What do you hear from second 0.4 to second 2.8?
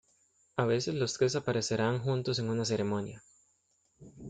A veces los tres aparecerán juntos en una